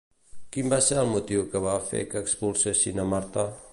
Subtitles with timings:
[0.55, 3.45] Quin va ser el motiu que va fer que expulsessin a Marta?